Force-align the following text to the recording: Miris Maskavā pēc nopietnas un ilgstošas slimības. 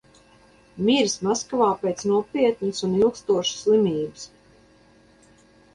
Miris 0.87 1.15
Maskavā 1.27 1.67
pēc 1.83 2.01
nopietnas 2.13 2.83
un 2.89 2.99
ilgstošas 3.03 3.63
slimības. 3.69 4.29